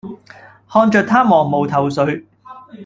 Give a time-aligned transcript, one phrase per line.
[0.67, 2.25] 看著她茫無頭緒